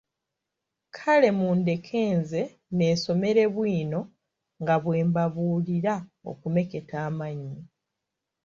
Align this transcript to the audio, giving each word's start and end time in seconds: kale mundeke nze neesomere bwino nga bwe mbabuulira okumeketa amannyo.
kale 0.95 1.29
mundeke 1.39 1.99
nze 2.19 2.41
neesomere 2.77 3.43
bwino 3.55 3.99
nga 4.61 4.75
bwe 4.83 4.97
mbabuulira 5.07 5.93
okumeketa 6.31 6.95
amannyo. 7.07 7.61